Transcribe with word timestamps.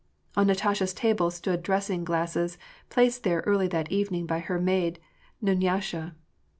On 0.35 0.47
Natasha's 0.47 0.95
table 0.95 1.29
stood 1.29 1.61
dressing 1.61 2.03
glasses, 2.03 2.57
placed 2.89 3.21
there 3.21 3.43
early 3.45 3.67
that 3.67 3.91
evening 3.91 4.25
by 4.25 4.39
her 4.39 4.59
maid, 4.59 4.97
Dunyasha. 5.43 6.15